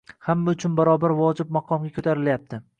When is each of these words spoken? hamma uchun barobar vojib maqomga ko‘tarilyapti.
hamma 0.27 0.55
uchun 0.57 0.79
barobar 0.79 1.15
vojib 1.21 1.55
maqomga 1.61 1.95
ko‘tarilyapti. 1.99 2.65